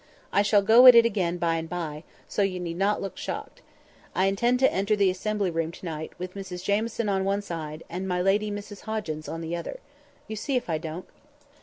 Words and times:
I 0.33 0.41
shall 0.41 0.63
go 0.63 0.87
at 0.87 0.95
it 0.95 1.05
again 1.05 1.37
by 1.37 1.57
and 1.57 1.69
by, 1.69 2.03
so 2.27 2.41
you 2.41 2.59
need 2.59 2.77
not 2.79 3.03
look 3.03 3.17
shocked. 3.17 3.61
I 4.15 4.25
intend 4.25 4.57
to 4.61 4.73
enter 4.73 4.95
the 4.95 5.11
Assembly 5.11 5.51
Room 5.51 5.71
to 5.73 5.85
night 5.85 6.13
with 6.17 6.33
Mrs 6.33 6.63
Jamieson 6.63 7.07
on 7.07 7.23
one 7.23 7.43
side, 7.43 7.83
and 7.87 8.07
my 8.07 8.19
lady, 8.19 8.49
Mrs 8.49 8.81
Hoggins, 8.89 9.29
on 9.29 9.41
the 9.41 9.55
other. 9.55 9.79
You 10.27 10.35
see 10.35 10.55
if 10.55 10.71
I 10.71 10.79
don't." 10.79 11.05